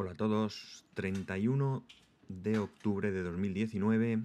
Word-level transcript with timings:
Hola 0.00 0.12
a 0.12 0.14
todos, 0.14 0.84
31 0.94 1.82
de 2.28 2.60
octubre 2.60 3.10
de 3.10 3.20
2019. 3.20 4.20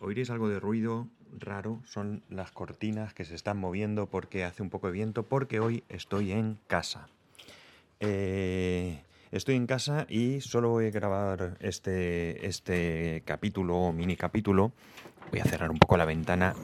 Oiréis 0.00 0.30
algo 0.30 0.48
de 0.48 0.60
ruido 0.60 1.08
raro, 1.38 1.82
son 1.84 2.22
las 2.30 2.52
cortinas 2.52 3.12
que 3.12 3.26
se 3.26 3.34
están 3.34 3.58
moviendo 3.58 4.06
porque 4.06 4.44
hace 4.44 4.62
un 4.62 4.70
poco 4.70 4.86
de 4.86 4.94
viento, 4.94 5.24
porque 5.24 5.60
hoy 5.60 5.84
estoy 5.90 6.32
en 6.32 6.58
casa. 6.68 7.10
Eh, 8.00 9.02
estoy 9.30 9.56
en 9.56 9.66
casa 9.66 10.06
y 10.08 10.40
solo 10.40 10.70
voy 10.70 10.86
a 10.86 10.90
grabar 10.90 11.58
este, 11.60 12.46
este 12.46 13.22
capítulo, 13.26 13.92
mini 13.92 14.16
capítulo. 14.16 14.72
Voy 15.30 15.40
a 15.40 15.44
cerrar 15.44 15.70
un 15.70 15.78
poco 15.78 15.98
la 15.98 16.06
ventana 16.06 16.54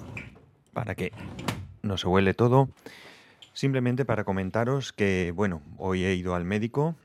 para 0.72 0.94
que 0.94 1.12
no 1.82 1.98
se 1.98 2.08
huele 2.08 2.32
todo. 2.32 2.70
Simplemente 3.52 4.06
para 4.06 4.24
comentaros 4.24 4.94
que, 4.94 5.30
bueno, 5.36 5.60
hoy 5.76 6.04
he 6.04 6.14
ido 6.14 6.34
al 6.34 6.46
médico, 6.46 6.96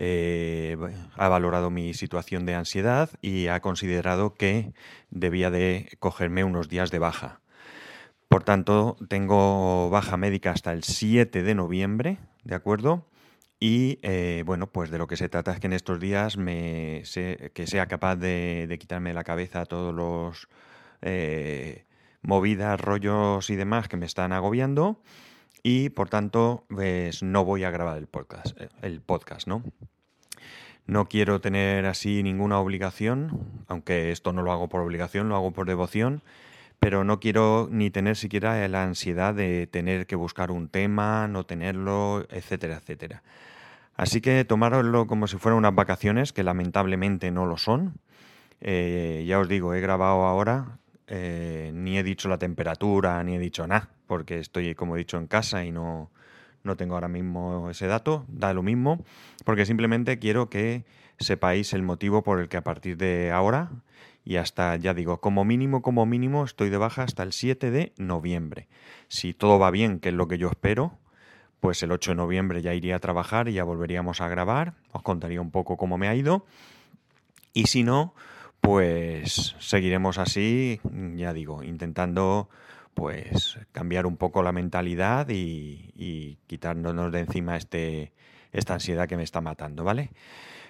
eh, 0.00 0.76
ha 1.16 1.28
valorado 1.28 1.70
mi 1.70 1.92
situación 1.92 2.46
de 2.46 2.54
ansiedad 2.54 3.10
y 3.20 3.48
ha 3.48 3.60
considerado 3.60 4.34
que 4.34 4.72
debía 5.10 5.50
de 5.50 5.90
cogerme 5.98 6.44
unos 6.44 6.68
días 6.68 6.92
de 6.92 7.00
baja. 7.00 7.40
Por 8.28 8.44
tanto, 8.44 8.96
tengo 9.08 9.90
baja 9.90 10.16
médica 10.16 10.52
hasta 10.52 10.72
el 10.72 10.84
7 10.84 11.42
de 11.42 11.54
noviembre, 11.54 12.18
¿de 12.44 12.54
acuerdo? 12.54 13.06
Y 13.58 13.98
eh, 14.02 14.44
bueno, 14.46 14.68
pues 14.68 14.90
de 14.90 14.98
lo 14.98 15.08
que 15.08 15.16
se 15.16 15.28
trata 15.28 15.52
es 15.52 15.58
que 15.58 15.66
en 15.66 15.72
estos 15.72 15.98
días 15.98 16.36
me 16.36 17.02
que 17.52 17.66
sea 17.66 17.86
capaz 17.86 18.14
de, 18.16 18.76
quitarme 18.78 19.12
la 19.14 19.24
cabeza 19.24 19.66
todos 19.66 19.92
los 19.92 20.48
eh, 21.02 21.86
movidas, 22.22 22.80
rollos 22.80 23.50
y 23.50 23.56
demás 23.56 23.88
que 23.88 23.96
me 23.96 24.06
están 24.06 24.32
agobiando 24.32 25.02
y 25.62 25.90
por 25.90 26.08
tanto 26.08 26.64
pues, 26.68 27.22
no 27.22 27.44
voy 27.44 27.64
a 27.64 27.70
grabar 27.70 27.98
el 27.98 28.06
podcast, 28.06 28.58
eh, 28.60 28.68
el 28.82 29.00
podcast, 29.00 29.46
¿no? 29.46 29.62
No 30.86 31.06
quiero 31.06 31.40
tener 31.40 31.84
así 31.84 32.22
ninguna 32.22 32.58
obligación, 32.58 33.64
aunque 33.68 34.10
esto 34.10 34.32
no 34.32 34.42
lo 34.42 34.52
hago 34.52 34.68
por 34.68 34.80
obligación, 34.80 35.28
lo 35.28 35.36
hago 35.36 35.52
por 35.52 35.66
devoción, 35.66 36.22
pero 36.80 37.04
no 37.04 37.20
quiero 37.20 37.68
ni 37.70 37.90
tener 37.90 38.16
siquiera 38.16 38.66
la 38.68 38.84
ansiedad 38.84 39.34
de 39.34 39.66
tener 39.66 40.06
que 40.06 40.16
buscar 40.16 40.50
un 40.50 40.68
tema, 40.68 41.28
no 41.28 41.44
tenerlo, 41.44 42.26
etcétera, 42.30 42.76
etcétera. 42.76 43.22
Así 43.96 44.20
que 44.20 44.44
tomároslo 44.44 45.06
como 45.06 45.26
si 45.26 45.36
fueran 45.36 45.58
unas 45.58 45.74
vacaciones, 45.74 46.32
que 46.32 46.44
lamentablemente 46.44 47.30
no 47.32 47.46
lo 47.46 47.58
son. 47.58 48.00
Eh, 48.60 49.24
ya 49.26 49.40
os 49.40 49.48
digo, 49.48 49.74
he 49.74 49.80
grabado 49.80 50.22
ahora 50.24 50.77
eh, 51.08 51.70
ni 51.74 51.98
he 51.98 52.02
dicho 52.02 52.28
la 52.28 52.38
temperatura, 52.38 53.22
ni 53.24 53.36
he 53.36 53.38
dicho 53.38 53.66
nada, 53.66 53.88
porque 54.06 54.38
estoy, 54.38 54.74
como 54.74 54.94
he 54.94 54.98
dicho, 54.98 55.16
en 55.16 55.26
casa 55.26 55.64
y 55.64 55.72
no, 55.72 56.10
no 56.62 56.76
tengo 56.76 56.94
ahora 56.94 57.08
mismo 57.08 57.70
ese 57.70 57.86
dato, 57.86 58.24
da 58.28 58.52
lo 58.52 58.62
mismo, 58.62 59.04
porque 59.44 59.66
simplemente 59.66 60.18
quiero 60.18 60.50
que 60.50 60.84
sepáis 61.18 61.72
el 61.72 61.82
motivo 61.82 62.22
por 62.22 62.40
el 62.40 62.48
que 62.48 62.58
a 62.58 62.62
partir 62.62 62.96
de 62.96 63.32
ahora 63.32 63.70
y 64.24 64.36
hasta, 64.36 64.76
ya 64.76 64.92
digo, 64.92 65.20
como 65.20 65.44
mínimo, 65.44 65.80
como 65.80 66.04
mínimo, 66.04 66.44
estoy 66.44 66.68
de 66.68 66.76
baja 66.76 67.02
hasta 67.02 67.22
el 67.22 67.32
7 67.32 67.70
de 67.70 67.92
noviembre. 67.96 68.68
Si 69.08 69.32
todo 69.32 69.58
va 69.58 69.70
bien, 69.70 70.00
que 70.00 70.10
es 70.10 70.14
lo 70.14 70.28
que 70.28 70.36
yo 70.36 70.48
espero, 70.48 70.98
pues 71.60 71.82
el 71.82 71.92
8 71.92 72.10
de 72.10 72.16
noviembre 72.16 72.60
ya 72.60 72.74
iría 72.74 72.96
a 72.96 72.98
trabajar 72.98 73.48
y 73.48 73.54
ya 73.54 73.64
volveríamos 73.64 74.20
a 74.20 74.28
grabar, 74.28 74.74
os 74.92 75.02
contaría 75.02 75.40
un 75.40 75.50
poco 75.50 75.78
cómo 75.78 75.96
me 75.96 76.08
ha 76.08 76.14
ido. 76.14 76.44
Y 77.54 77.68
si 77.68 77.82
no, 77.82 78.14
pues 78.60 79.56
seguiremos 79.58 80.18
así, 80.18 80.80
ya 81.14 81.32
digo, 81.32 81.62
intentando 81.62 82.48
pues 82.94 83.58
cambiar 83.72 84.06
un 84.06 84.16
poco 84.16 84.42
la 84.42 84.52
mentalidad 84.52 85.28
y, 85.30 86.38
quitándonos 86.46 87.12
de 87.12 87.20
encima 87.20 87.56
este, 87.56 88.12
esta 88.52 88.74
ansiedad 88.74 89.08
que 89.08 89.16
me 89.16 89.22
está 89.22 89.40
matando, 89.40 89.84
¿vale? 89.84 90.10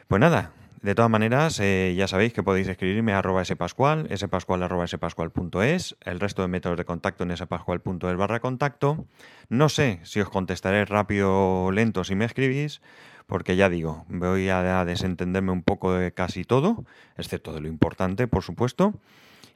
Pues 0.08 0.20
nada, 0.20 0.52
de 0.82 0.94
todas 0.94 1.10
maneras, 1.10 1.58
eh, 1.58 1.94
ya 1.96 2.06
sabéis 2.06 2.32
que 2.32 2.42
podéis 2.42 2.68
escribirme 2.68 3.12
a 3.12 3.18
arroba 3.18 3.44
spascual, 3.44 4.08
spascual 4.16 4.62
arroba 4.62 4.86
spascual.es, 4.86 5.96
el 6.04 6.20
resto 6.20 6.42
de 6.42 6.48
métodos 6.48 6.76
de 6.78 6.84
contacto 6.84 7.24
en 7.24 7.36
spascual.es 7.36 8.16
barra 8.16 8.40
contacto. 8.40 9.06
No 9.48 9.68
sé 9.68 10.00
si 10.04 10.20
os 10.20 10.28
contestaré 10.28 10.84
rápido 10.84 11.64
o 11.64 11.72
lento 11.72 12.04
si 12.04 12.14
me 12.14 12.26
escribís, 12.26 12.80
porque 13.28 13.56
ya 13.56 13.68
digo, 13.68 14.06
voy 14.08 14.48
a 14.48 14.84
desentenderme 14.86 15.52
un 15.52 15.62
poco 15.62 15.92
de 15.92 16.12
casi 16.12 16.44
todo, 16.44 16.86
excepto 17.18 17.52
de 17.52 17.60
lo 17.60 17.68
importante, 17.68 18.26
por 18.26 18.42
supuesto. 18.42 18.94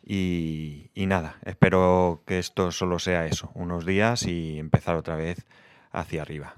Y, 0.05 0.91
nada, 0.95 1.37
espero 1.45 2.23
que 2.27 2.39
esto 2.39 2.71
solo 2.71 2.99
sea 2.99 3.27
eso, 3.27 3.51
unos 3.55 3.87
días 3.87 4.27
y 4.27 4.59
empezar 4.59 4.95
otra 4.97 5.17
vez 5.17 5.47
hacia 5.91 6.21
arriba. 6.21 6.57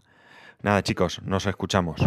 Nada 0.61 0.83
chicos, 0.83 1.23
nos 1.23 1.47
escuchamos. 1.47 2.01